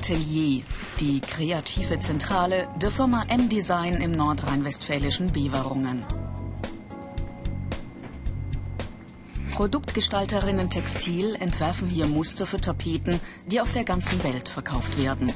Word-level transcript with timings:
Atelier, 0.00 0.62
die 0.98 1.20
kreative 1.20 2.00
Zentrale 2.00 2.68
der 2.80 2.90
Firma 2.90 3.22
M-Design 3.28 4.00
im 4.00 4.12
nordrhein-westfälischen 4.12 5.30
Beverungen. 5.30 6.06
Produktgestalterinnen 9.52 10.70
Textil 10.70 11.36
entwerfen 11.38 11.90
hier 11.90 12.06
Muster 12.06 12.46
für 12.46 12.58
Tapeten, 12.58 13.20
die 13.46 13.60
auf 13.60 13.72
der 13.72 13.84
ganzen 13.84 14.24
Welt 14.24 14.48
verkauft 14.48 14.96
werden. 14.96 15.30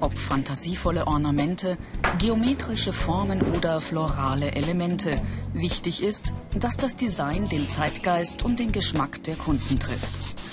Ob 0.00 0.18
fantasievolle 0.18 1.06
Ornamente, 1.06 1.78
geometrische 2.18 2.92
Formen 2.92 3.42
oder 3.42 3.80
florale 3.80 4.56
Elemente. 4.56 5.22
Wichtig 5.52 6.02
ist, 6.02 6.34
dass 6.58 6.76
das 6.76 6.96
Design 6.96 7.48
den 7.48 7.70
Zeitgeist 7.70 8.42
und 8.42 8.58
den 8.58 8.72
Geschmack 8.72 9.22
der 9.22 9.36
Kunden 9.36 9.78
trifft. 9.78 10.43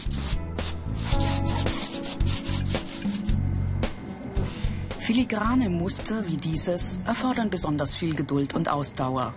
Filigrane 5.11 5.69
Muster 5.69 6.25
wie 6.25 6.37
dieses 6.37 7.01
erfordern 7.05 7.49
besonders 7.49 7.93
viel 7.93 8.15
Geduld 8.15 8.53
und 8.53 8.69
Ausdauer. 8.69 9.33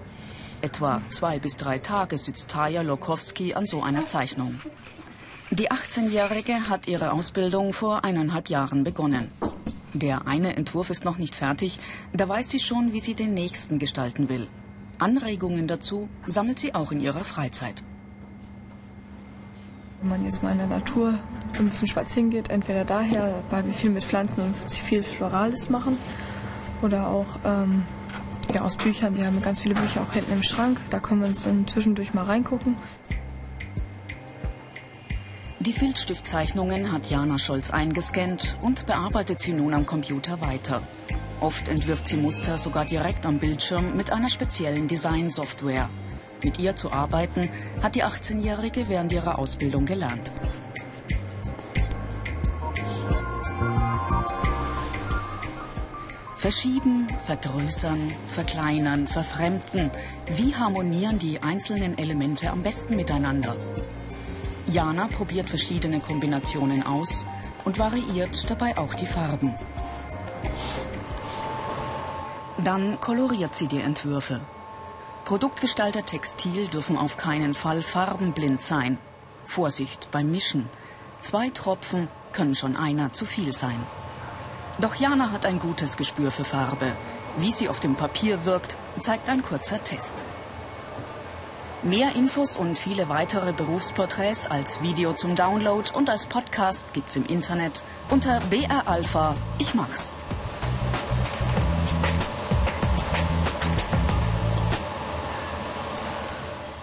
Etwa 0.60 1.02
zwei 1.08 1.40
bis 1.40 1.56
drei 1.56 1.80
Tage 1.80 2.16
sitzt 2.16 2.46
Taja 2.46 2.82
Lokowski 2.82 3.54
an 3.54 3.66
so 3.66 3.82
einer 3.82 4.06
Zeichnung. 4.06 4.60
Die 5.50 5.72
18-Jährige 5.72 6.68
hat 6.68 6.86
ihre 6.86 7.10
Ausbildung 7.10 7.72
vor 7.72 8.04
eineinhalb 8.04 8.50
Jahren 8.50 8.84
begonnen. 8.84 9.32
Der 9.94 10.28
eine 10.28 10.54
Entwurf 10.54 10.90
ist 10.90 11.04
noch 11.04 11.18
nicht 11.18 11.34
fertig, 11.34 11.80
da 12.12 12.28
weiß 12.28 12.50
sie 12.50 12.60
schon, 12.60 12.92
wie 12.92 13.00
sie 13.00 13.16
den 13.16 13.34
nächsten 13.34 13.80
gestalten 13.80 14.28
will. 14.28 14.46
Anregungen 15.00 15.66
dazu 15.66 16.08
sammelt 16.24 16.60
sie 16.60 16.72
auch 16.76 16.92
in 16.92 17.00
ihrer 17.00 17.24
Freizeit. 17.24 17.82
Wenn 20.00 20.10
man 20.10 20.24
jetzt 20.24 20.40
mal 20.40 20.52
in 20.52 20.58
der 20.58 20.68
Natur 20.68 21.18
ein 21.60 21.68
bisschen 21.68 21.88
spazieren 21.88 22.30
geht, 22.30 22.50
entweder 22.50 22.84
daher, 22.84 23.42
weil 23.50 23.66
wir 23.66 23.72
viel 23.72 23.90
mit 23.90 24.04
Pflanzen 24.04 24.40
und 24.40 24.54
viel 24.70 25.02
Florales 25.02 25.70
machen 25.70 25.98
oder 26.82 27.08
auch 27.08 27.26
ähm, 27.44 27.84
ja, 28.52 28.62
aus 28.62 28.76
Büchern. 28.76 29.16
Wir 29.16 29.26
haben 29.26 29.40
ganz 29.40 29.60
viele 29.60 29.74
Bücher 29.74 30.02
auch 30.02 30.12
hinten 30.12 30.32
im 30.32 30.42
Schrank, 30.42 30.80
da 30.90 31.00
können 31.00 31.20
wir 31.20 31.28
uns 31.28 31.44
dann 31.44 31.66
zwischendurch 31.66 32.14
mal 32.14 32.24
reingucken. 32.24 32.76
Die 35.60 35.72
Filzstiftzeichnungen 35.72 36.92
hat 36.92 37.08
Jana 37.08 37.38
Scholz 37.38 37.70
eingescannt 37.70 38.58
und 38.60 38.84
bearbeitet 38.84 39.40
sie 39.40 39.54
nun 39.54 39.72
am 39.72 39.86
Computer 39.86 40.40
weiter. 40.42 40.82
Oft 41.40 41.68
entwirft 41.68 42.06
sie 42.06 42.18
Muster 42.18 42.58
sogar 42.58 42.84
direkt 42.84 43.24
am 43.24 43.38
Bildschirm 43.38 43.96
mit 43.96 44.12
einer 44.12 44.28
speziellen 44.28 44.88
Designsoftware. 44.88 45.88
Mit 46.42 46.58
ihr 46.58 46.76
zu 46.76 46.92
arbeiten 46.92 47.48
hat 47.82 47.94
die 47.94 48.04
18-Jährige 48.04 48.88
während 48.88 49.12
ihrer 49.12 49.38
Ausbildung 49.38 49.86
gelernt. 49.86 50.30
Verschieben, 56.44 57.08
vergrößern, 57.24 58.12
verkleinern, 58.26 59.08
verfremden. 59.08 59.90
Wie 60.36 60.54
harmonieren 60.54 61.18
die 61.18 61.42
einzelnen 61.42 61.96
Elemente 61.96 62.50
am 62.50 62.62
besten 62.62 62.96
miteinander? 62.96 63.56
Jana 64.66 65.06
probiert 65.06 65.48
verschiedene 65.48 66.00
Kombinationen 66.00 66.82
aus 66.84 67.24
und 67.64 67.78
variiert 67.78 68.50
dabei 68.50 68.76
auch 68.76 68.92
die 68.92 69.06
Farben. 69.06 69.54
Dann 72.62 73.00
koloriert 73.00 73.56
sie 73.56 73.66
die 73.66 73.80
Entwürfe. 73.80 74.42
Produktgestalter 75.24 76.04
Textil 76.04 76.66
dürfen 76.66 76.98
auf 76.98 77.16
keinen 77.16 77.54
Fall 77.54 77.82
farbenblind 77.82 78.62
sein. 78.62 78.98
Vorsicht 79.46 80.10
beim 80.10 80.30
Mischen. 80.30 80.68
Zwei 81.22 81.48
Tropfen 81.48 82.06
können 82.34 82.54
schon 82.54 82.76
einer 82.76 83.14
zu 83.14 83.24
viel 83.24 83.54
sein. 83.54 83.80
Doch 84.80 84.96
Jana 84.96 85.30
hat 85.30 85.46
ein 85.46 85.60
gutes 85.60 85.96
Gespür 85.96 86.30
für 86.30 86.44
Farbe. 86.44 86.92
Wie 87.36 87.52
sie 87.52 87.68
auf 87.68 87.80
dem 87.80 87.94
Papier 87.94 88.44
wirkt, 88.44 88.76
zeigt 89.00 89.28
ein 89.28 89.42
kurzer 89.42 89.82
Test. 89.82 90.14
Mehr 91.82 92.14
Infos 92.16 92.56
und 92.56 92.76
viele 92.78 93.08
weitere 93.08 93.52
Berufsporträts 93.52 94.46
als 94.50 94.82
Video 94.82 95.12
zum 95.12 95.36
Download 95.36 95.90
und 95.92 96.08
als 96.10 96.26
Podcast 96.26 96.84
gibt's 96.92 97.14
im 97.14 97.26
Internet 97.26 97.84
unter 98.08 98.40
BR 98.40 98.88
Alpha. 98.88 99.36
Ich 99.58 99.74
mach's. 99.74 100.12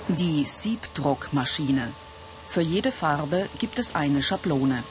Die 0.07 0.46
Siebdruckmaschine. 0.46 1.91
Für 2.47 2.62
jede 2.62 2.91
Farbe 2.91 3.50
gibt 3.59 3.80
es 3.80 3.96
eine 3.96 4.22
Schablone. 4.22 4.84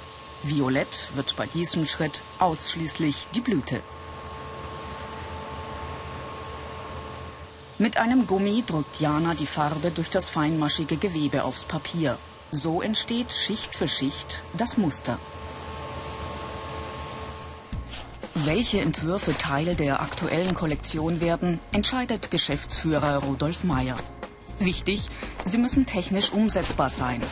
Violett 0.42 1.10
wird 1.14 1.36
bei 1.36 1.46
diesem 1.46 1.84
Schritt 1.86 2.22
ausschließlich 2.38 3.28
die 3.34 3.40
Blüte. 3.40 3.80
Mit 7.78 7.96
einem 7.96 8.26
Gummi 8.26 8.62
drückt 8.66 9.00
Jana 9.00 9.34
die 9.34 9.46
Farbe 9.46 9.90
durch 9.90 10.10
das 10.10 10.28
feinmaschige 10.28 10.96
Gewebe 10.96 11.44
aufs 11.44 11.64
Papier. 11.64 12.18
So 12.52 12.82
entsteht 12.82 13.32
Schicht 13.32 13.74
für 13.74 13.88
Schicht 13.88 14.42
das 14.54 14.76
Muster. 14.76 15.18
Welche 18.34 18.80
Entwürfe 18.80 19.36
Teil 19.36 19.76
der 19.76 20.00
aktuellen 20.00 20.54
Kollektion 20.54 21.20
werden, 21.20 21.60
entscheidet 21.72 22.30
Geschäftsführer 22.30 23.18
Rudolf 23.24 23.64
Meyer. 23.64 23.96
Wichtig, 24.58 25.08
sie 25.44 25.58
müssen 25.58 25.86
technisch 25.86 26.32
umsetzbar 26.32 26.90
sein. 26.90 27.22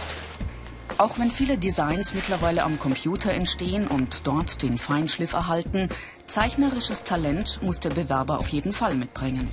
Auch 0.98 1.16
wenn 1.20 1.30
viele 1.30 1.56
Designs 1.56 2.12
mittlerweile 2.12 2.64
am 2.64 2.76
Computer 2.80 3.30
entstehen 3.30 3.86
und 3.86 4.26
dort 4.26 4.62
den 4.62 4.78
Feinschliff 4.78 5.32
erhalten, 5.32 5.88
zeichnerisches 6.26 7.04
Talent 7.04 7.60
muss 7.62 7.78
der 7.78 7.90
Bewerber 7.90 8.40
auf 8.40 8.48
jeden 8.48 8.72
Fall 8.72 8.96
mitbringen. 8.96 9.48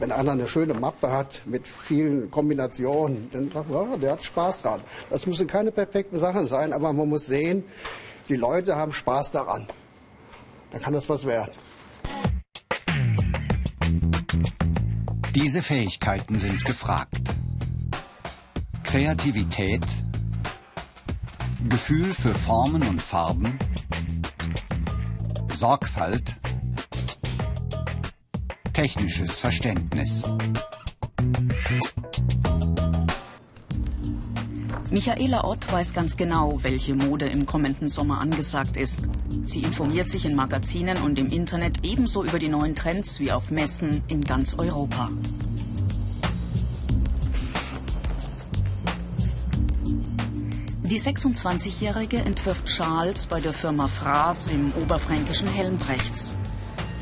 Wenn 0.00 0.10
einer 0.10 0.32
eine 0.32 0.48
schöne 0.48 0.74
Mappe 0.74 1.12
hat 1.12 1.42
mit 1.44 1.68
vielen 1.68 2.32
Kombinationen, 2.32 3.30
dann 3.30 3.50
sagt 3.52 3.70
man, 3.70 3.90
ja, 3.90 3.96
der 3.96 4.12
hat 4.12 4.24
Spaß 4.24 4.62
dran. 4.62 4.80
Das 5.08 5.26
müssen 5.26 5.46
keine 5.46 5.70
perfekten 5.70 6.18
Sachen 6.18 6.46
sein, 6.46 6.72
aber 6.72 6.92
man 6.92 7.08
muss 7.08 7.26
sehen, 7.26 7.62
die 8.28 8.36
Leute 8.36 8.74
haben 8.74 8.92
Spaß 8.92 9.30
daran. 9.30 9.68
Dann 10.72 10.80
kann 10.80 10.94
das 10.94 11.08
was 11.08 11.24
werden. 11.24 11.52
Diese 15.34 15.62
Fähigkeiten 15.62 16.40
sind 16.40 16.64
gefragt. 16.64 17.37
Kreativität, 18.98 19.84
Gefühl 21.68 22.12
für 22.12 22.34
Formen 22.34 22.82
und 22.82 23.00
Farben, 23.00 23.56
Sorgfalt, 25.54 26.40
technisches 28.72 29.38
Verständnis. 29.38 30.24
Michaela 34.90 35.44
Ott 35.44 35.70
weiß 35.70 35.94
ganz 35.94 36.16
genau, 36.16 36.58
welche 36.64 36.96
Mode 36.96 37.26
im 37.26 37.46
kommenden 37.46 37.88
Sommer 37.88 38.20
angesagt 38.20 38.76
ist. 38.76 39.02
Sie 39.44 39.62
informiert 39.62 40.10
sich 40.10 40.26
in 40.26 40.34
Magazinen 40.34 40.96
und 41.02 41.20
im 41.20 41.28
Internet 41.28 41.84
ebenso 41.84 42.24
über 42.24 42.40
die 42.40 42.48
neuen 42.48 42.74
Trends 42.74 43.20
wie 43.20 43.30
auf 43.30 43.52
Messen 43.52 44.02
in 44.08 44.22
ganz 44.22 44.58
Europa. 44.58 45.08
Die 50.90 50.98
26-Jährige 50.98 52.16
entwirft 52.16 52.70
Schals 52.70 53.26
bei 53.26 53.42
der 53.42 53.52
Firma 53.52 53.88
Fraß 53.88 54.46
im 54.46 54.72
oberfränkischen 54.72 55.46
Helmbrechts. 55.46 56.34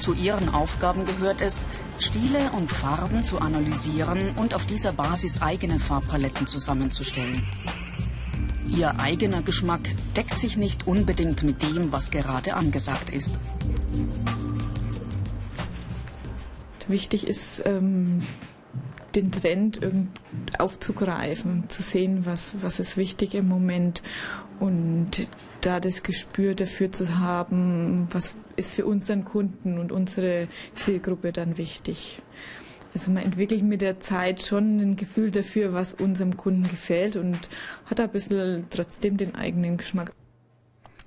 Zu 0.00 0.12
ihren 0.12 0.48
Aufgaben 0.48 1.04
gehört 1.06 1.40
es, 1.40 1.66
Stile 2.00 2.50
und 2.56 2.72
Farben 2.72 3.24
zu 3.24 3.38
analysieren 3.38 4.32
und 4.34 4.54
auf 4.54 4.66
dieser 4.66 4.92
Basis 4.92 5.40
eigene 5.40 5.78
Farbpaletten 5.78 6.48
zusammenzustellen. 6.48 7.46
Ihr 8.66 8.98
eigener 8.98 9.42
Geschmack 9.42 9.82
deckt 10.16 10.36
sich 10.36 10.56
nicht 10.56 10.88
unbedingt 10.88 11.44
mit 11.44 11.62
dem, 11.62 11.92
was 11.92 12.10
gerade 12.10 12.54
angesagt 12.54 13.10
ist. 13.10 13.38
Wichtig 16.88 17.24
ist, 17.24 17.62
ähm, 17.64 18.22
den 19.16 19.32
Trend 19.32 19.80
aufzugreifen, 20.58 21.64
zu 21.68 21.82
sehen, 21.82 22.26
was, 22.26 22.54
was 22.62 22.78
ist 22.78 22.96
wichtig 22.96 23.34
im 23.34 23.48
Moment 23.48 24.02
und 24.60 25.28
da 25.62 25.80
das 25.80 26.02
Gespür 26.02 26.54
dafür 26.54 26.92
zu 26.92 27.18
haben, 27.18 28.08
was 28.12 28.34
ist 28.56 28.74
für 28.74 28.86
unseren 28.86 29.24
Kunden 29.24 29.78
und 29.78 29.92
unsere 29.92 30.48
Zielgruppe 30.76 31.32
dann 31.32 31.58
wichtig. 31.58 32.22
Also 32.94 33.10
man 33.10 33.24
entwickelt 33.24 33.62
mit 33.62 33.82
der 33.82 34.00
Zeit 34.00 34.42
schon 34.42 34.78
ein 34.78 34.96
Gefühl 34.96 35.30
dafür, 35.30 35.74
was 35.74 35.92
unserem 35.92 36.36
Kunden 36.36 36.68
gefällt 36.68 37.16
und 37.16 37.38
hat 37.86 38.00
ein 38.00 38.10
bisschen 38.10 38.66
trotzdem 38.70 39.16
den 39.16 39.34
eigenen 39.34 39.76
Geschmack. 39.76 40.12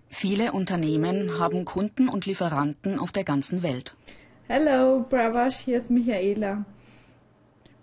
Viele 0.09 0.51
Unternehmen 0.51 1.39
haben 1.39 1.65
Kunden 1.65 2.09
und 2.09 2.25
Lieferanten 2.25 2.99
auf 2.99 3.11
der 3.11 3.23
ganzen 3.23 3.63
Welt. 3.63 3.95
Hello, 4.47 5.05
Bravash, 5.07 5.59
hier 5.59 5.81
ist 5.81 5.89
Michaela. 5.89 6.65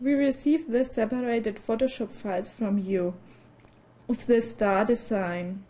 We 0.01 0.15
received 0.15 0.71
the 0.71 0.85
separated 0.85 1.59
Photoshop 1.59 2.11
files 2.11 2.49
from 2.49 2.79
you. 2.79 3.15
of 4.09 4.27
the 4.27 4.41
star 4.41 4.85
design. 4.85 5.65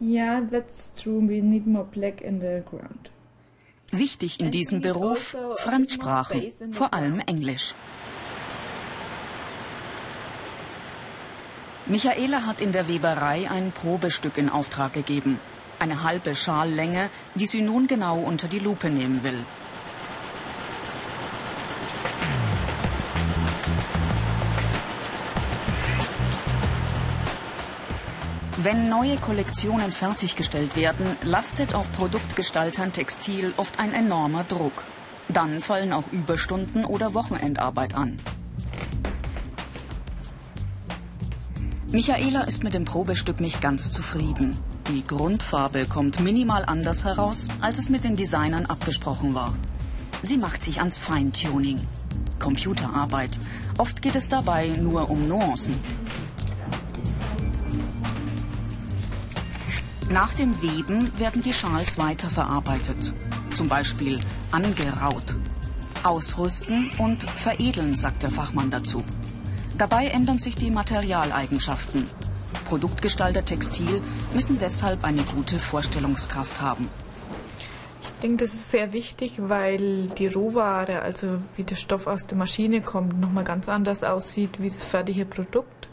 Yeah, 0.00 0.40
that's 0.50 0.92
true. 1.00 1.20
We 1.20 1.40
need 1.40 1.66
more 1.66 1.84
black 1.84 2.20
in 2.20 2.40
the 2.40 2.62
ground. 2.70 3.10
Wichtig 3.90 4.40
in 4.40 4.50
diesem 4.50 4.80
Beruf 4.80 5.36
Fremdsprachen, 5.56 6.72
vor 6.72 6.92
allem 6.92 7.20
Englisch. 7.20 7.74
Michaela 11.86 12.46
hat 12.46 12.60
in 12.60 12.72
der 12.72 12.88
Weberei 12.88 13.48
ein 13.48 13.70
Probestück 13.70 14.38
in 14.38 14.48
Auftrag 14.48 14.94
gegeben. 14.94 15.38
Eine 15.78 16.02
halbe 16.02 16.34
Schallänge, 16.34 17.10
die 17.34 17.46
sie 17.46 17.60
nun 17.60 17.86
genau 17.86 18.18
unter 18.18 18.48
die 18.48 18.58
Lupe 18.58 18.88
nehmen 18.88 19.22
will. 19.22 19.44
Wenn 28.64 28.88
neue 28.88 29.18
Kollektionen 29.18 29.92
fertiggestellt 29.92 30.74
werden, 30.74 31.04
lastet 31.22 31.74
auf 31.74 31.92
Produktgestaltern 31.92 32.94
Textil 32.94 33.52
oft 33.58 33.78
ein 33.78 33.92
enormer 33.92 34.42
Druck. 34.44 34.84
Dann 35.28 35.60
fallen 35.60 35.92
auch 35.92 36.10
Überstunden 36.12 36.86
oder 36.86 37.12
Wochenendarbeit 37.12 37.94
an. 37.94 38.18
Michaela 41.88 42.44
ist 42.44 42.64
mit 42.64 42.72
dem 42.72 42.86
Probestück 42.86 43.38
nicht 43.38 43.60
ganz 43.60 43.90
zufrieden. 43.90 44.56
Die 44.88 45.06
Grundfarbe 45.06 45.84
kommt 45.84 46.20
minimal 46.20 46.64
anders 46.64 47.04
heraus, 47.04 47.48
als 47.60 47.76
es 47.76 47.90
mit 47.90 48.02
den 48.02 48.16
Designern 48.16 48.64
abgesprochen 48.64 49.34
war. 49.34 49.52
Sie 50.22 50.38
macht 50.38 50.62
sich 50.62 50.78
ans 50.78 50.96
Feintuning. 50.96 51.80
Computerarbeit. 52.38 53.38
Oft 53.76 54.00
geht 54.00 54.16
es 54.16 54.30
dabei 54.30 54.68
nur 54.68 55.10
um 55.10 55.28
Nuancen. 55.28 55.74
Nach 60.14 60.32
dem 60.32 60.62
Weben 60.62 61.10
werden 61.18 61.42
die 61.42 61.52
Schals 61.52 61.98
weiterverarbeitet. 61.98 63.12
Zum 63.56 63.68
Beispiel 63.68 64.20
angeraut. 64.52 65.34
Ausrüsten 66.04 66.92
und 66.98 67.28
veredeln, 67.28 67.96
sagt 67.96 68.22
der 68.22 68.30
Fachmann 68.30 68.70
dazu. 68.70 69.02
Dabei 69.76 70.06
ändern 70.06 70.38
sich 70.38 70.54
die 70.54 70.70
Materialeigenschaften. 70.70 72.06
Produktgestalter 72.68 73.44
Textil 73.44 74.00
müssen 74.32 74.60
deshalb 74.60 75.02
eine 75.02 75.22
gute 75.22 75.58
Vorstellungskraft 75.58 76.60
haben. 76.60 76.88
Ich 78.04 78.12
denke, 78.22 78.44
das 78.44 78.54
ist 78.54 78.70
sehr 78.70 78.92
wichtig, 78.92 79.32
weil 79.38 80.06
die 80.10 80.28
Rohware, 80.28 81.02
also 81.02 81.38
wie 81.56 81.64
der 81.64 81.74
Stoff 81.74 82.06
aus 82.06 82.24
der 82.28 82.38
Maschine 82.38 82.82
kommt, 82.82 83.20
nochmal 83.20 83.42
ganz 83.42 83.68
anders 83.68 84.04
aussieht 84.04 84.62
wie 84.62 84.70
das 84.70 84.84
fertige 84.84 85.24
Produkt. 85.24 85.88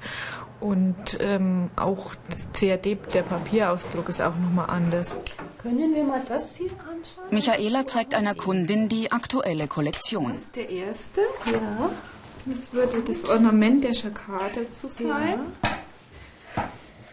Und 0.62 1.18
ähm, 1.20 1.72
auch 1.76 2.14
das 2.30 2.48
CAD, 2.54 2.98
der 3.14 3.24
Papierausdruck 3.24 4.10
ist 4.10 4.22
auch 4.22 4.36
nochmal 4.36 4.70
anders. 4.70 5.18
Können 5.58 5.94
wir 5.96 6.04
mal 6.04 6.22
das 6.28 6.56
hier 6.56 6.70
anschauen? 6.70 7.26
Michaela 7.32 7.86
zeigt 7.86 8.14
einer 8.14 8.36
Kundin 8.36 8.88
die 8.88 9.12
aktuelle 9.12 9.68
Kollektion. 9.68 10.32
Das 10.32 10.42
ist 10.42 10.56
der 10.56 10.70
erste. 10.70 11.22
Ja. 11.52 11.90
Das 12.46 12.74
würde 12.74 13.02
das 13.02 13.26
Ornament 13.26 13.84
der 13.84 13.94
Schakade 13.94 14.66
dazu 14.66 14.88
sein. 14.90 15.40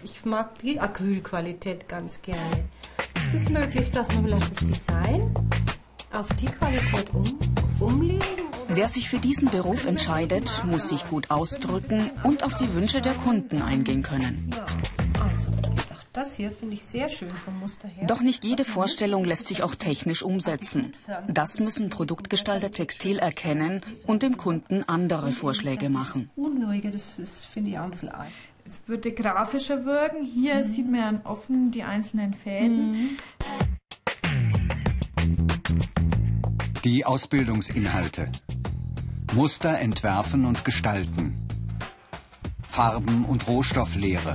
Ich 0.03 0.25
mag 0.25 0.59
die 0.59 0.79
Acrylqualität 0.79 1.89
ganz 1.89 2.23
gerne. 2.23 2.69
Ist 3.27 3.35
es 3.35 3.49
möglich, 3.49 3.91
dass 3.91 4.09
man 4.09 4.25
vielleicht 4.25 4.51
das 4.51 4.69
Design 4.69 5.35
auf 6.13 6.29
die 6.35 6.47
Qualität 6.47 7.09
um, 7.13 7.25
umlegen? 7.81 8.48
Wer 8.79 8.87
sich 8.87 9.09
für 9.09 9.19
diesen 9.19 9.51
Beruf 9.51 9.87
entscheidet, 9.87 10.63
muss 10.65 10.89
sich 10.89 11.05
gut 11.09 11.33
ausdrücken 11.33 12.13
und 12.23 12.45
auf 12.45 12.55
die 12.55 12.73
Wünsche 12.75 13.01
der 13.01 13.15
Kunden 13.15 13.61
eingehen 13.61 14.05
können. 14.05 14.55
Also 15.21 15.49
das 16.13 16.37
hier 16.37 16.53
finde 16.53 16.77
ich 16.77 16.85
sehr 16.85 17.09
schön 17.09 17.29
vom 17.29 17.59
Muster 17.59 17.89
her. 17.89 18.07
Doch 18.07 18.21
nicht 18.21 18.45
jede 18.45 18.65
Vorstellung 18.65 19.25
lässt 19.25 19.49
sich 19.49 19.65
auch 19.65 19.75
technisch 19.75 20.23
umsetzen. 20.23 20.93
Das 21.27 21.59
müssen 21.59 21.91
Produktgestalter 21.91 22.71
Textil 22.71 23.19
erkennen 23.19 23.83
und 24.07 24.23
dem 24.23 24.37
Kunden 24.37 24.85
andere 24.85 25.33
Vorschläge 25.33 25.91
machen. 25.91 26.31
Unruhige, 26.37 26.93
das 26.93 27.17
finde 27.51 27.71
ich 27.71 27.79
auch 27.81 27.83
ein 27.83 27.91
bisschen 27.91 28.11
arg. 28.11 28.29
Es 28.65 28.81
würde 28.87 29.11
grafischer 29.11 29.87
wirken. 29.87 30.25
Hier 30.25 30.63
sieht 30.63 30.89
man 30.89 31.23
offen 31.25 31.73
die 31.73 31.83
einzelnen 31.83 32.33
Fäden. 32.33 33.19
Die 36.85 37.05
Ausbildungsinhalte. 37.05 38.31
Muster 39.35 39.79
entwerfen 39.79 40.45
und 40.47 40.65
gestalten. 40.65 41.47
Farben- 42.69 43.25
und 43.27 43.47
Rohstofflehre. 43.47 44.35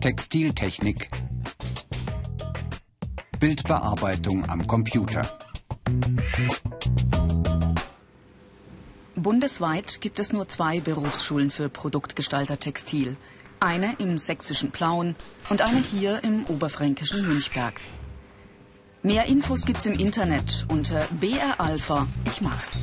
Textiltechnik. 0.00 1.08
Bildbearbeitung 3.38 4.48
am 4.48 4.66
Computer. 4.66 5.38
Bundesweit 9.16 10.00
gibt 10.00 10.18
es 10.18 10.32
nur 10.32 10.48
zwei 10.48 10.80
Berufsschulen 10.80 11.50
für 11.50 11.68
Produktgestalter 11.68 12.58
Textil. 12.58 13.16
Eine 13.58 13.94
im 13.98 14.18
sächsischen 14.18 14.70
Plauen 14.70 15.16
und 15.48 15.62
eine 15.62 15.80
hier 15.80 16.22
im 16.24 16.44
oberfränkischen 16.46 17.26
Münchberg. 17.26 17.80
Mehr 19.02 19.24
Infos 19.24 19.64
gibt's 19.64 19.86
im 19.86 19.94
Internet 19.94 20.66
unter 20.68 21.08
BR 21.12 21.58
Alpha. 21.58 22.06
Ich 22.26 22.42
mach's. 22.42 22.82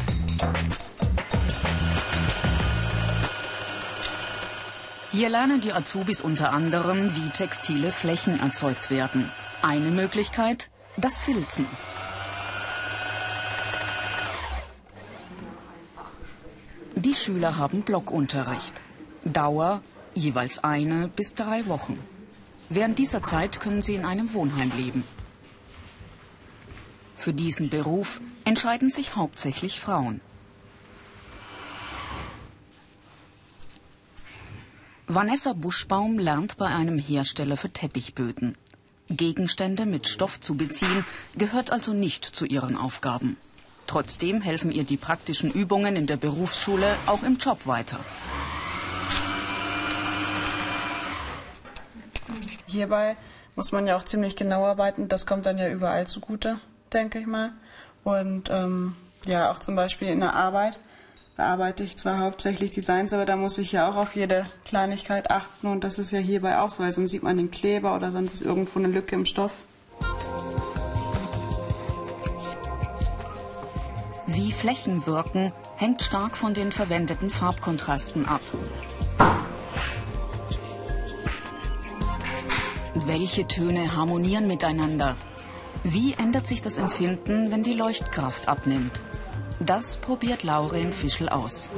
Hier 5.12 5.30
lernen 5.30 5.62
die 5.62 5.74
Azubis 5.74 6.19
unter 6.19 6.54
anderem, 6.54 7.16
wie 7.16 7.30
textile 7.30 7.92
Flächen 7.92 8.40
erzeugt 8.40 8.90
werden. 8.90 9.30
Eine 9.62 9.92
Möglichkeit, 9.92 10.72
das 10.98 11.19
Filzen. 11.19 11.68
Die 16.95 17.14
Schüler 17.14 17.57
haben 17.57 17.83
Blockunterricht. 17.83 18.74
Dauer 19.24 19.81
jeweils 20.16 20.64
eine 20.64 21.09
bis 21.09 21.36
drei 21.36 21.68
Wochen. 21.68 22.00
Während 22.69 22.97
dieser 22.97 23.21
Zeit 23.21 23.59
können 23.59 23.83
sie 23.83 23.94
in 23.94 24.04
einem 24.04 24.33
Wohnheim 24.33 24.71
leben. 24.76 25.04
Für 27.18 27.33
diesen 27.33 27.69
Beruf 27.69 28.21
entscheiden 28.45 28.90
sich 28.90 29.16
hauptsächlich 29.16 29.80
Frauen. 29.80 30.21
Vanessa 35.07 35.54
Buschbaum 35.54 36.19
lernt 36.19 36.57
bei 36.57 36.68
einem 36.68 37.00
Hersteller 37.00 37.57
für 37.57 37.69
Teppichböden. 37.69 38.57
Gegenstände 39.09 39.86
mit 39.86 40.07
Stoff 40.07 40.40
zu 40.40 40.56
beziehen 40.56 41.06
gehört 41.38 41.71
also 41.71 41.94
nicht 41.94 42.24
zu 42.24 42.45
ihren 42.45 42.78
Aufgaben. 42.78 43.38
Trotzdem 43.88 44.42
helfen 44.42 44.71
ihr 44.71 44.83
die 44.83 44.97
praktischen 44.97 45.50
Übungen 45.50 45.95
in 45.95 46.07
der 46.07 46.18
Berufsschule 46.18 46.95
auch 47.07 47.24
im 47.24 47.38
Job 47.38 47.66
weiter. 47.66 48.00
Hierbei 52.68 53.16
muss 53.56 53.71
man 53.71 53.88
ja 53.88 53.97
auch 53.97 54.04
ziemlich 54.04 54.36
genau 54.36 54.66
arbeiten. 54.66 55.07
Das 55.07 55.26
kommt 55.26 55.45
dann 55.45 55.57
ja 55.57 55.69
überall 55.69 56.06
zugute, 56.06 56.59
denke 56.94 57.20
ich 57.20 57.28
mal. 57.28 57.52
Und 58.04 58.50
ähm, 58.50 58.96
ja, 59.26 59.52
auch 59.52 59.60
zum 59.60 59.76
Beispiel 59.76 60.08
in 60.08 60.22
der 60.22 60.34
Arbeit 60.34 60.80
bearbeite 61.36 61.84
ich 61.84 61.98
zwar 61.98 62.20
hauptsächlich 62.20 62.72
Designs, 62.72 63.14
aber 63.14 63.26
da 63.26 63.36
muss 63.36 63.58
ich 63.58 63.72
ja 63.72 63.90
auch 63.90 63.96
auf 63.96 64.16
jede 64.16 64.46
Kleinigkeit 64.66 65.30
achten. 65.30 65.68
Und 65.68 65.84
das 65.84 66.00
ist 66.00 66.12
ja 66.12 66.20
hierbei 66.20 66.60
auch 66.60 66.72
so. 66.72 67.08
Sieht 67.08 67.24
man 67.24 67.38
den 67.38 67.52
Kleber 67.52 67.96
oder 67.96 68.12
sonst 68.12 68.36
ist 68.36 68.42
irgendwo 68.42 68.80
eine 68.80 68.88
Lücke 68.88 69.16
im 69.16 69.26
Stoff. 69.26 69.52
Wie 74.26 74.52
Flächen 74.52 75.06
wirken, 75.06 75.54
hängt 75.78 76.02
stark 76.02 76.36
von 76.36 76.54
den 76.54 76.72
verwendeten 76.72 77.30
Farbkontrasten 77.30 78.28
ab. 78.28 78.42
Welche 82.94 83.48
Töne 83.48 83.96
harmonieren 83.96 84.48
miteinander? 84.48 85.16
Wie 85.84 86.14
ändert 86.14 86.48
sich 86.48 86.62
das 86.62 86.78
Empfinden, 86.78 87.52
wenn 87.52 87.64
die 87.64 87.74
Leuchtkraft 87.74 88.48
abnimmt? 88.48 89.00
Das 89.60 89.98
probiert 89.98 90.44
Lauren 90.44 90.94
Fischel 90.94 91.30
aus. 91.30 91.69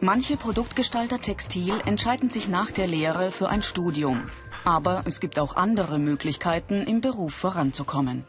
Manche 0.00 0.36
Produktgestalter 0.36 1.20
Textil 1.20 1.74
entscheiden 1.84 2.30
sich 2.30 2.48
nach 2.48 2.70
der 2.70 2.86
Lehre 2.86 3.32
für 3.32 3.48
ein 3.48 3.62
Studium. 3.62 4.22
Aber 4.64 5.02
es 5.06 5.18
gibt 5.18 5.38
auch 5.38 5.56
andere 5.56 5.98
Möglichkeiten, 5.98 6.84
im 6.86 7.00
Beruf 7.00 7.34
voranzukommen. 7.34 8.24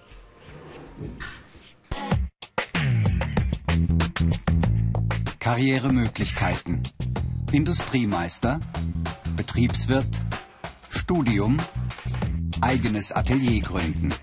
Karrieremöglichkeiten. 5.40 6.82
Industriemeister, 7.52 8.60
Betriebswirt, 9.36 10.24
Studium, 11.10 11.58
eigenes 12.62 13.12
Atelier 13.12 13.62
gründen. 13.62 14.14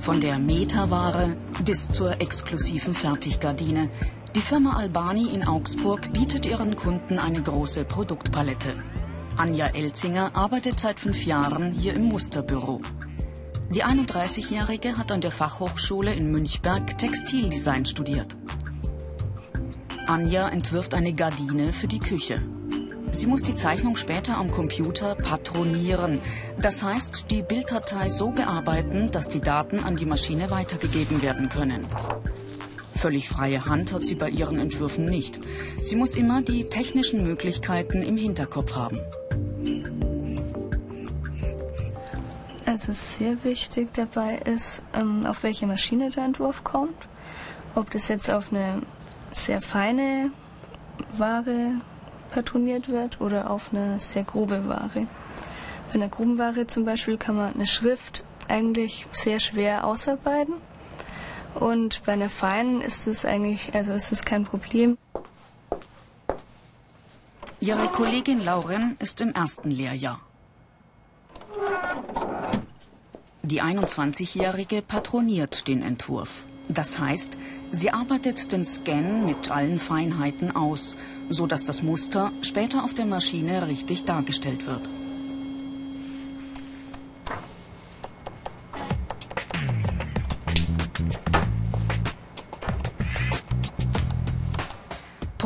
Von 0.00 0.20
der 0.20 0.38
Metaware 0.38 1.34
bis 1.64 1.88
zur 1.88 2.20
exklusiven 2.20 2.92
Fertiggardine. 2.92 3.88
Die 4.34 4.42
Firma 4.42 4.76
Albani 4.76 5.32
in 5.32 5.48
Augsburg 5.48 6.12
bietet 6.12 6.44
ihren 6.44 6.76
Kunden 6.76 7.18
eine 7.18 7.40
große 7.40 7.86
Produktpalette. 7.86 8.74
Anja 9.38 9.68
Elzinger 9.68 10.36
arbeitet 10.36 10.78
seit 10.78 11.00
fünf 11.00 11.24
Jahren 11.24 11.72
hier 11.72 11.94
im 11.94 12.04
Musterbüro. 12.04 12.82
Die 13.70 13.82
31-Jährige 13.82 14.98
hat 14.98 15.10
an 15.10 15.22
der 15.22 15.32
Fachhochschule 15.32 16.12
in 16.12 16.30
Münchberg 16.30 16.98
Textildesign 16.98 17.86
studiert. 17.86 18.36
Anja 20.06 20.50
entwirft 20.50 20.92
eine 20.92 21.14
Gardine 21.14 21.72
für 21.72 21.88
die 21.88 22.00
Küche. 22.00 22.42
Sie 23.12 23.26
muss 23.26 23.42
die 23.42 23.54
Zeichnung 23.54 23.96
später 23.96 24.38
am 24.38 24.50
Computer 24.50 25.14
patronieren. 25.14 26.18
Das 26.58 26.82
heißt, 26.82 27.26
die 27.30 27.42
Bilddatei 27.42 28.08
so 28.08 28.30
bearbeiten, 28.30 29.12
dass 29.12 29.28
die 29.28 29.40
Daten 29.40 29.80
an 29.80 29.96
die 29.96 30.06
Maschine 30.06 30.50
weitergegeben 30.50 31.22
werden 31.22 31.48
können. 31.48 31.86
Völlig 32.96 33.28
freie 33.28 33.64
Hand 33.66 33.92
hat 33.92 34.06
sie 34.06 34.14
bei 34.14 34.30
ihren 34.30 34.58
Entwürfen 34.58 35.04
nicht. 35.04 35.40
Sie 35.82 35.94
muss 35.94 36.14
immer 36.14 36.40
die 36.40 36.68
technischen 36.68 37.22
Möglichkeiten 37.22 38.02
im 38.02 38.16
Hinterkopf 38.16 38.74
haben. 38.74 38.98
Also 42.64 42.92
sehr 42.92 43.44
wichtig 43.44 43.92
dabei 43.92 44.38
ist, 44.46 44.82
ähm, 44.94 45.26
auf 45.26 45.42
welche 45.42 45.66
Maschine 45.66 46.10
der 46.10 46.24
Entwurf 46.24 46.64
kommt. 46.64 47.08
Ob 47.74 47.90
das 47.90 48.08
jetzt 48.08 48.30
auf 48.30 48.52
eine 48.52 48.82
sehr 49.32 49.60
feine 49.60 50.30
Ware 51.10 51.74
patroniert 52.32 52.88
wird 52.88 53.20
oder 53.20 53.50
auf 53.50 53.70
eine 53.72 54.00
sehr 54.00 54.24
grobe 54.24 54.68
Ware. 54.68 55.06
Bei 55.88 55.94
einer 55.94 56.08
groben 56.08 56.38
Ware 56.38 56.66
zum 56.66 56.84
Beispiel 56.84 57.18
kann 57.18 57.36
man 57.36 57.54
eine 57.54 57.66
Schrift 57.66 58.24
eigentlich 58.48 59.06
sehr 59.12 59.40
schwer 59.40 59.86
ausarbeiten. 59.86 60.54
Und 61.54 62.02
bei 62.04 62.12
einer 62.12 62.30
feinen 62.30 62.80
ist 62.80 63.06
es 63.06 63.24
eigentlich, 63.24 63.74
also 63.74 63.92
ist 63.92 64.10
es 64.10 64.24
kein 64.24 64.44
Problem. 64.44 64.96
Ihre 67.60 67.88
Kollegin 67.88 68.44
Lauren 68.44 68.96
ist 68.98 69.20
im 69.20 69.32
ersten 69.32 69.70
Lehrjahr. 69.70 70.20
Die 73.42 73.62
21-Jährige 73.62 74.82
patroniert 74.82 75.68
den 75.68 75.82
Entwurf. 75.82 76.46
Das 76.68 76.98
heißt, 76.98 77.36
sie 77.72 77.90
arbeitet 77.90 78.52
den 78.52 78.66
Scan 78.66 79.24
mit 79.24 79.50
allen 79.50 79.78
Feinheiten 79.78 80.54
aus, 80.54 80.96
so 81.28 81.46
dass 81.46 81.64
das 81.64 81.82
Muster 81.82 82.32
später 82.42 82.84
auf 82.84 82.94
der 82.94 83.06
Maschine 83.06 83.66
richtig 83.66 84.04
dargestellt 84.04 84.66
wird. 84.66 84.88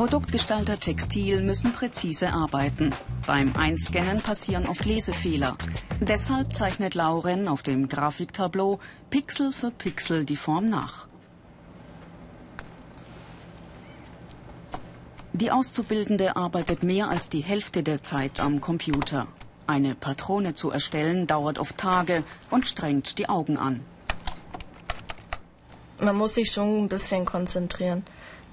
Produktgestalter 0.07 0.79
Textil 0.79 1.43
müssen 1.43 1.73
präzise 1.73 2.33
arbeiten. 2.33 2.93
Beim 3.27 3.53
Einscannen 3.57 4.21
passieren 4.21 4.69
oft 4.69 4.85
Lesefehler. 4.85 5.59
Deshalb 5.99 6.55
zeichnet 6.55 6.95
Lauren 6.95 7.49
auf 7.49 7.65
dem 7.65 7.89
Grafiktableau 7.89 8.79
Pixel 9.11 9.51
für 9.51 9.73
Pixel 9.73 10.25
die 10.25 10.37
Form 10.37 10.67
nach. 10.67 11.09
Die 15.33 15.51
Auszubildende 15.51 16.37
arbeitet 16.37 16.85
mehr 16.85 17.09
als 17.09 17.29
die 17.29 17.43
Hälfte 17.43 17.83
der 17.83 18.05
Zeit 18.05 18.39
am 18.39 18.61
Computer. 18.61 19.27
Eine 19.67 19.97
Patrone 19.97 20.55
zu 20.55 20.71
erstellen 20.71 21.27
dauert 21.27 21.59
oft 21.59 21.79
Tage 21.79 22.23
und 22.51 22.69
strengt 22.69 23.19
die 23.19 23.29
Augen 23.29 23.59
an. 23.59 23.81
Man 25.99 26.15
muss 26.15 26.37
sich 26.37 26.53
schon 26.53 26.85
ein 26.85 26.89
bisschen 26.89 27.25
konzentrieren, 27.25 28.05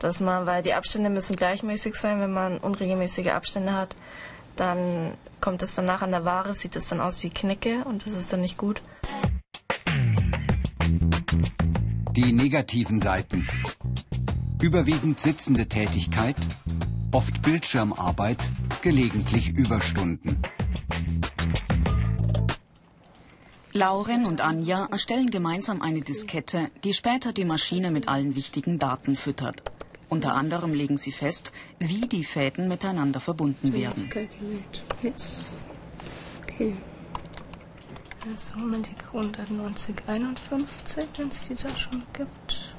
dass 0.03 0.19
man, 0.19 0.45
weil 0.45 0.61
die 0.61 0.73
Abstände 0.73 1.09
müssen 1.09 1.35
gleichmäßig 1.37 1.95
sein. 1.95 2.19
Wenn 2.19 2.33
man 2.33 2.57
unregelmäßige 2.57 3.29
Abstände 3.29 3.73
hat, 3.73 3.95
dann 4.57 5.13
kommt 5.39 5.63
es 5.63 5.75
danach 5.75 6.01
an 6.01 6.11
der 6.11 6.25
Ware, 6.25 6.53
sieht 6.53 6.75
es 6.75 6.87
dann 6.87 6.99
aus 6.99 7.23
wie 7.23 7.29
Knicke 7.29 7.83
und 7.85 8.05
das 8.05 8.13
ist 8.13 8.31
dann 8.33 8.41
nicht 8.41 8.57
gut. 8.57 8.81
Die 12.11 12.33
negativen 12.33 12.99
Seiten. 12.99 13.47
Überwiegend 14.61 15.19
sitzende 15.19 15.67
Tätigkeit, 15.67 16.35
oft 17.11 17.41
Bildschirmarbeit, 17.41 18.39
gelegentlich 18.81 19.49
Überstunden. 19.49 20.41
Lauren 23.71 24.25
und 24.25 24.41
Anja 24.41 24.87
erstellen 24.91 25.31
gemeinsam 25.31 25.81
eine 25.81 26.01
Diskette, 26.01 26.69
die 26.83 26.93
später 26.93 27.33
die 27.33 27.45
Maschine 27.45 27.89
mit 27.89 28.07
allen 28.07 28.35
wichtigen 28.35 28.77
Daten 28.77 29.15
füttert. 29.15 29.72
Unter 30.09 30.35
anderem 30.35 30.73
legen 30.73 30.97
sie 30.97 31.11
fest, 31.11 31.51
wie 31.79 32.07
die 32.07 32.23
Fäden 32.23 32.67
miteinander 32.67 33.19
verbunden 33.19 33.73
werden. 33.73 34.09
Yes. 35.01 35.55
Okay. 36.43 36.73
Also 38.31 38.57
Moment, 38.57 38.87
die 38.87 38.95
19051, 38.95 41.07
wenn 41.17 41.29
es 41.29 41.43
die 41.43 41.55
da 41.55 41.69
schon 41.77 42.03
gibt. 42.13 42.75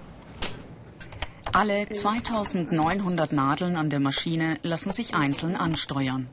Alle 1.52 1.88
2900 1.88 3.32
Nadeln 3.32 3.76
an 3.76 3.90
der 3.90 4.00
Maschine 4.00 4.58
lassen 4.62 4.92
sich 4.92 5.14
einzeln 5.14 5.54
ansteuern. 5.54 6.28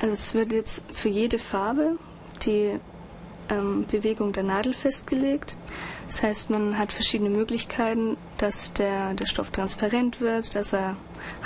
Also 0.00 0.12
es 0.12 0.34
wird 0.34 0.52
jetzt 0.52 0.82
für 0.92 1.08
jede 1.08 1.38
Farbe 1.38 1.98
die 2.44 2.78
ähm, 3.48 3.86
Bewegung 3.90 4.32
der 4.32 4.42
Nadel 4.42 4.74
festgelegt. 4.74 5.56
Das 6.08 6.22
heißt, 6.22 6.50
man 6.50 6.76
hat 6.76 6.92
verschiedene 6.92 7.30
Möglichkeiten, 7.30 8.16
dass 8.38 8.72
der, 8.72 9.14
der 9.14 9.26
Stoff 9.26 9.50
transparent 9.50 10.20
wird, 10.20 10.54
dass 10.54 10.72
er 10.72 10.96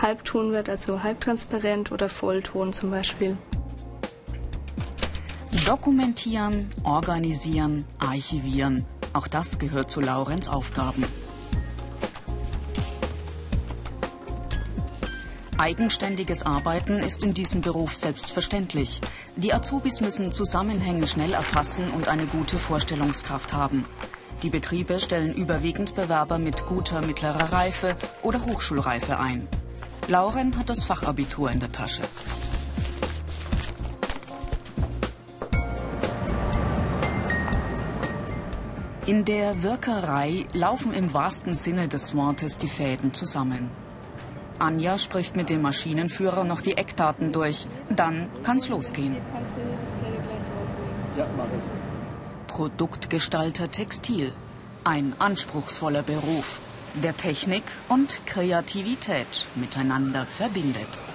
Halbton 0.01 0.53
wird, 0.53 0.69
also 0.69 1.03
halbtransparent 1.03 1.93
oder 1.93 2.09
Vollton 2.09 2.73
zum 2.73 2.91
Beispiel. 2.91 3.37
Dokumentieren, 5.67 6.71
organisieren, 6.85 7.85
archivieren. 7.99 8.85
Auch 9.13 9.27
das 9.27 9.59
gehört 9.59 9.91
zu 9.91 10.01
Laurens 10.01 10.49
Aufgaben. 10.49 11.05
Eigenständiges 15.59 16.47
Arbeiten 16.47 17.01
ist 17.01 17.23
in 17.23 17.35
diesem 17.35 17.61
Beruf 17.61 17.95
selbstverständlich. 17.95 19.03
Die 19.37 19.53
Azubis 19.53 20.01
müssen 20.01 20.33
Zusammenhänge 20.33 21.07
schnell 21.07 21.35
erfassen 21.35 21.91
und 21.91 22.09
eine 22.09 22.25
gute 22.25 22.59
Vorstellungskraft 22.59 23.53
haben. 23.53 23.85
Die 24.43 24.49
Betriebe 24.49 25.01
stellen 25.01 25.35
überwiegend 25.35 25.95
Bewerber 25.95 26.39
mit 26.39 26.65
guter 26.67 27.05
mittlerer 27.05 27.53
Reife 27.53 27.95
oder 28.23 28.43
Hochschulreife 28.47 29.19
ein. 29.19 29.47
Lauren 30.09 30.57
hat 30.57 30.71
das 30.71 30.83
Fachabitur 30.83 31.51
in 31.51 31.61
der 31.61 31.71
Tasche. 31.71 32.03
In 39.05 39.27
der 39.27 39.63
Wirkerei 39.63 40.47
laufen 40.55 40.95
im 40.95 41.13
wahrsten 41.13 41.55
Sinne 41.55 41.89
des 41.89 42.15
Wortes 42.15 42.57
die 42.57 42.69
Fäden 42.69 43.13
zusammen. 43.13 43.71
Anja 44.59 44.99
spricht 44.99 45.37
mit 45.37 45.51
dem 45.51 45.63
Maschinenführer 45.63 46.45
noch 46.45 46.61
die 46.63 46.77
Eckdaten 46.77 47.33
durch. 47.33 47.67
Dann 47.91 48.31
kann's 48.43 48.69
losgehen. 48.69 49.17
Ja, 51.17 51.27
mach 51.37 51.47
ich. 51.47 51.80
Produktgestalter 52.51 53.71
Textil. 53.71 54.33
Ein 54.83 55.13
anspruchsvoller 55.21 56.03
Beruf, 56.03 56.59
der 56.95 57.17
Technik 57.17 57.63
und 57.89 58.27
Kreativität 58.27 59.47
miteinander 59.55 60.27
verbindet. 60.27 61.10